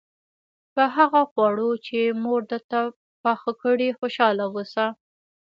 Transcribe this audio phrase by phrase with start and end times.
[0.73, 2.79] په هغه خواړو چې مور درته
[3.23, 4.85] پاخه کړي خوشاله اوسه.